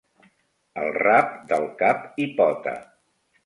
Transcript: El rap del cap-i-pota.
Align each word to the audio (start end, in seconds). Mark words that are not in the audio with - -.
El 0.83 0.89
rap 0.97 1.37
del 1.53 1.67
cap-i-pota. 1.85 2.77